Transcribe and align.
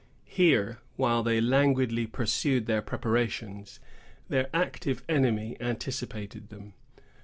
Here, 0.25 0.79
while 0.95 1.21
they 1.21 1.39
languidly 1.39 2.07
pursued 2.07 2.65
their 2.65 2.81
preparations, 2.81 3.79
their 4.29 4.49
active 4.51 5.03
enemy 5.07 5.55
anticipated 5.61 6.49
them. 6.49 6.73